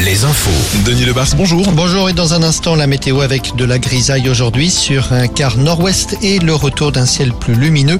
Les 0.00 0.24
infos. 0.24 0.50
Denis 0.84 1.04
bonjour. 1.36 1.70
Bonjour 1.70 2.10
et 2.10 2.12
dans 2.12 2.34
un 2.34 2.42
instant 2.42 2.74
la 2.74 2.88
météo 2.88 3.20
avec 3.20 3.54
de 3.54 3.64
la 3.64 3.78
grisaille 3.78 4.28
aujourd'hui 4.28 4.68
sur 4.68 5.12
un 5.12 5.28
quart 5.28 5.58
nord-ouest 5.58 6.16
et 6.22 6.40
le 6.40 6.56
retour 6.56 6.90
d'un 6.90 7.06
ciel 7.06 7.32
plus 7.32 7.54
lumineux 7.54 7.98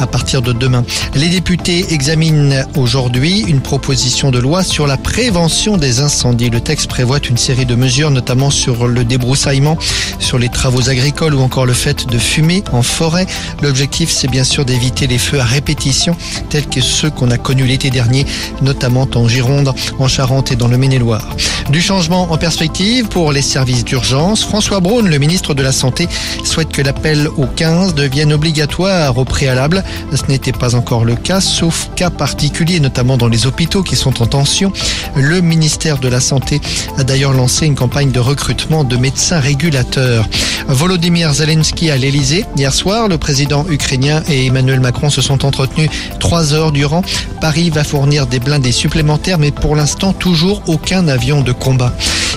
à 0.00 0.08
partir 0.08 0.42
de 0.42 0.52
demain. 0.52 0.84
Les 1.14 1.28
députés 1.28 1.92
examinent 1.94 2.64
aujourd'hui 2.74 3.44
une 3.46 3.60
proposition 3.60 4.32
de 4.32 4.40
loi 4.40 4.64
sur 4.64 4.88
la 4.88 4.96
prévention 4.96 5.76
des 5.76 6.00
incendies. 6.00 6.50
Le 6.50 6.60
texte 6.60 6.88
prévoit 6.88 7.20
une 7.20 7.36
série 7.36 7.66
de 7.66 7.76
mesures 7.76 8.10
notamment 8.10 8.50
sur 8.50 8.88
le 8.88 9.04
débroussaillement, 9.04 9.78
sur 10.18 10.38
les 10.38 10.48
travaux 10.48 10.88
agricoles 10.88 11.34
ou 11.34 11.40
encore 11.40 11.66
le 11.66 11.72
fait 11.72 12.08
de 12.08 12.18
fumer 12.18 12.64
en 12.72 12.82
forêt. 12.82 13.26
L'objectif 13.62 14.10
c'est 14.10 14.28
bien 14.28 14.44
sûr 14.44 14.64
d'éviter 14.64 15.06
les 15.06 15.18
feux 15.18 15.38
à 15.38 15.44
répétition 15.44 16.16
tels 16.50 16.66
que 16.66 16.80
ceux 16.80 17.10
qu'on 17.10 17.30
a 17.30 17.38
connus 17.38 17.66
l'été 17.66 17.90
dernier, 17.90 18.26
notamment 18.60 19.08
en 19.14 19.28
Gironde, 19.28 19.72
en 20.00 20.08
Charente 20.08 20.50
et 20.50 20.56
dans 20.56 20.66
le 20.66 20.76
Du 21.70 21.82
changement 21.82 22.30
en 22.30 22.38
perspective 22.38 23.08
pour 23.08 23.32
les 23.32 23.42
services 23.42 23.84
d'urgence. 23.84 24.44
François 24.44 24.80
Braun, 24.80 25.02
le 25.08 25.18
ministre 25.18 25.52
de 25.52 25.62
la 25.62 25.72
Santé, 25.72 26.08
souhaite 26.44 26.70
que 26.70 26.80
l'appel 26.80 27.28
au 27.36 27.46
15 27.46 27.94
devienne 27.94 28.32
obligatoire 28.32 29.18
au 29.18 29.24
préalable. 29.24 29.84
Ce 30.14 30.22
n'était 30.28 30.52
pas 30.52 30.74
encore 30.74 31.04
le 31.04 31.16
cas, 31.16 31.40
sauf 31.40 31.90
cas 31.96 32.10
particuliers, 32.10 32.80
notamment 32.80 33.16
dans 33.16 33.28
les 33.28 33.46
hôpitaux 33.46 33.82
qui 33.82 33.96
sont 33.96 34.22
en 34.22 34.26
tension. 34.26 34.72
Le 35.16 35.40
ministère 35.40 35.98
de 35.98 36.08
la 36.08 36.20
Santé 36.20 36.60
a 36.98 37.04
d'ailleurs 37.04 37.32
lancé 37.32 37.66
une 37.66 37.74
campagne 37.74 38.10
de 38.10 38.20
recrutement 38.20 38.84
de 38.84 38.96
médecins 38.96 39.40
régulateurs. 39.40 40.26
Volodymyr 40.68 41.32
Zelensky 41.32 41.90
à 41.90 41.96
l'Elysée. 41.96 42.44
Hier 42.56 42.74
soir, 42.74 43.08
le 43.08 43.18
président 43.18 43.64
ukrainien 43.68 44.22
et 44.28 44.46
Emmanuel 44.46 44.80
Macron 44.80 45.10
se 45.10 45.22
sont 45.22 45.44
entretenus 45.44 45.90
trois 46.18 46.54
heures 46.54 46.72
durant. 46.72 47.02
Paris 47.40 47.70
va 47.70 47.84
fournir 47.84 48.26
des 48.26 48.40
blindés 48.40 48.72
supplémentaires, 48.72 49.38
mais 49.38 49.52
pour 49.52 49.76
l'instant, 49.76 50.12
toujours 50.12 50.62
aucun 50.66 51.08
avion 51.08 51.42
de 51.42 51.52
combat. 51.52 51.92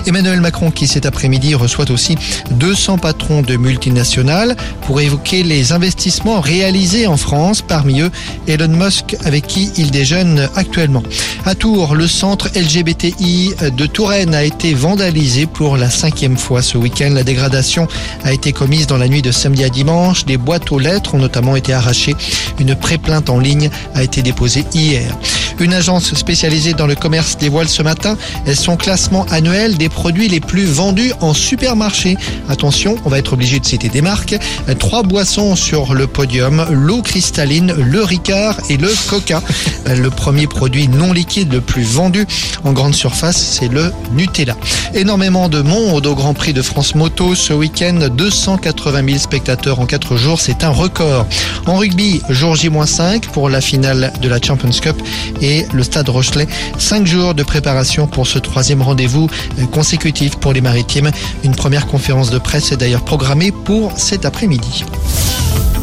Emmanuel 0.06 0.40
Macron 0.40 0.70
qui 0.70 0.86
cet 0.86 1.06
après-midi 1.06 1.54
reçoit 1.54 1.90
aussi 1.90 2.16
200 2.52 2.98
patrons 2.98 3.42
de 3.42 3.56
multinationales 3.56 4.56
pour 4.82 5.00
évoquer 5.00 5.42
les 5.42 5.72
investissements 5.72 6.40
réalisés 6.40 7.06
en 7.06 7.16
France, 7.16 7.62
parmi 7.62 8.00
eux 8.00 8.10
Elon 8.46 8.68
Musk 8.68 9.16
avec 9.24 9.46
qui 9.46 9.70
il 9.76 9.90
déjeune 9.90 10.48
actuellement. 10.56 11.02
À 11.44 11.54
Tours, 11.54 11.94
le 11.94 12.06
centre 12.06 12.48
LGBTI 12.54 13.54
de 13.76 13.86
Touraine 13.86 14.34
a 14.34 14.44
été 14.44 14.74
vandalisé 14.74 15.46
pour 15.46 15.76
la 15.76 15.90
cinquième 15.90 16.36
fois 16.36 16.62
ce 16.62 16.78
week-end. 16.78 17.10
La 17.12 17.24
dégradation 17.24 17.88
a 18.24 18.32
été 18.32 18.52
commise 18.52 18.86
dans 18.86 18.98
la 18.98 19.08
nuit 19.08 19.22
de 19.22 19.32
samedi 19.32 19.64
à 19.64 19.68
dimanche. 19.68 20.24
Des 20.24 20.36
boîtes 20.36 20.72
aux 20.72 20.78
lettres 20.78 21.14
ont 21.14 21.18
notamment 21.18 21.56
été 21.56 21.72
arrachées. 21.72 22.14
Une 22.58 22.74
pré-plainte 22.74 23.30
en 23.30 23.38
ligne 23.38 23.70
a 23.94 24.02
été 24.02 24.22
déposée 24.22 24.64
hier. 24.74 25.16
Une 25.60 25.74
agence 25.74 26.14
spécialisée 26.14 26.72
dans 26.72 26.86
le 26.86 26.94
commerce 26.94 27.36
dévoile 27.36 27.68
ce 27.68 27.82
matin 27.82 28.16
son 28.54 28.76
classement 28.76 29.26
annuel 29.30 29.76
des 29.76 29.90
produits 29.90 30.26
les 30.28 30.40
plus 30.40 30.64
vendus 30.64 31.12
en 31.20 31.34
supermarché. 31.34 32.16
Attention, 32.48 32.96
on 33.04 33.10
va 33.10 33.18
être 33.18 33.34
obligé 33.34 33.60
de 33.60 33.66
citer 33.66 33.90
des 33.90 34.00
marques. 34.00 34.36
Trois 34.78 35.02
boissons 35.02 35.56
sur 35.56 35.94
le 35.94 36.06
podium, 36.06 36.66
l'eau 36.70 37.02
cristalline, 37.02 37.74
le 37.76 38.02
Ricard 38.02 38.56
et 38.70 38.78
le 38.78 38.90
Coca. 39.08 39.42
Le 39.86 40.08
premier 40.08 40.46
produit 40.46 40.88
non 40.88 41.12
liquide 41.12 41.52
le 41.52 41.60
plus 41.60 41.84
vendu 41.84 42.26
en 42.64 42.72
grande 42.72 42.94
surface, 42.94 43.36
c'est 43.36 43.68
le 43.68 43.92
Nutella. 44.12 44.56
Énormément 44.92 45.48
de 45.48 45.62
monde 45.62 46.06
au 46.06 46.14
Grand 46.16 46.34
Prix 46.34 46.52
de 46.52 46.62
France 46.62 46.96
Moto 46.96 47.36
ce 47.36 47.52
week-end, 47.52 48.08
280 48.12 49.06
000 49.06 49.18
spectateurs 49.18 49.78
en 49.78 49.86
4 49.86 50.16
jours, 50.16 50.40
c'est 50.40 50.64
un 50.64 50.70
record. 50.70 51.26
En 51.66 51.76
rugby, 51.76 52.20
jour 52.28 52.56
J-5 52.56 53.28
pour 53.28 53.48
la 53.48 53.60
finale 53.60 54.12
de 54.20 54.28
la 54.28 54.42
Champions 54.42 54.70
Cup 54.70 54.96
et 55.40 55.64
le 55.72 55.84
Stade 55.84 56.08
Rochelet. 56.08 56.48
5 56.78 57.06
jours 57.06 57.34
de 57.34 57.42
préparation 57.44 58.08
pour 58.08 58.26
ce 58.26 58.40
troisième 58.40 58.82
rendez-vous 58.82 59.30
consécutif 59.70 60.36
pour 60.36 60.52
les 60.52 60.60
maritimes. 60.60 61.10
Une 61.44 61.54
première 61.54 61.86
conférence 61.86 62.30
de 62.30 62.38
presse 62.38 62.72
est 62.72 62.76
d'ailleurs 62.76 63.04
programmée 63.04 63.52
pour 63.52 63.92
cet 63.96 64.24
après-midi. 64.24 64.84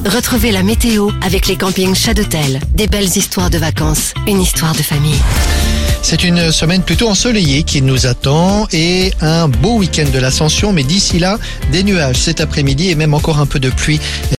Retrouvez 0.05 0.51
la 0.51 0.63
météo 0.63 1.11
avec 1.21 1.47
les 1.47 1.55
campings 1.55 1.95
Chadotel. 1.95 2.59
Des 2.73 2.87
belles 2.87 3.17
histoires 3.17 3.49
de 3.49 3.57
vacances, 3.57 4.13
une 4.27 4.41
histoire 4.41 4.73
de 4.73 4.83
famille. 4.83 5.19
C'est 6.09 6.23
une 6.23 6.53
semaine 6.53 6.83
plutôt 6.83 7.09
ensoleillée 7.09 7.63
qui 7.63 7.81
nous 7.81 8.05
attend 8.05 8.65
et 8.71 9.11
un 9.19 9.49
beau 9.49 9.79
week-end 9.79 10.05
de 10.13 10.19
l'ascension, 10.19 10.71
mais 10.71 10.83
d'ici 10.83 11.19
là, 11.19 11.37
des 11.73 11.83
nuages 11.83 12.15
cet 12.15 12.39
après-midi 12.39 12.89
et 12.89 12.95
même 12.95 13.13
encore 13.13 13.39
un 13.39 13.45
peu 13.45 13.59
de 13.59 13.69
pluie 13.69 13.99